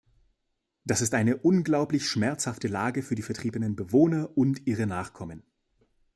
Das 0.83 1.01
ist 1.01 1.13
eine 1.13 1.37
unglaubliche 1.37 2.07
schmerzhafte 2.07 2.67
Lage 2.67 3.03
für 3.03 3.13
die 3.13 3.21
vertriebenen 3.21 3.75
Bewohner 3.75 4.35
und 4.35 4.65
ihre 4.65 4.87
Nachkommen. 4.87 5.43